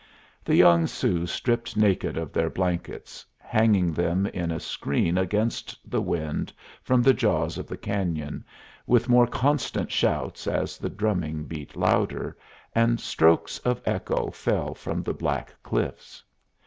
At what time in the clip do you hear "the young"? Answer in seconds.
0.43-0.87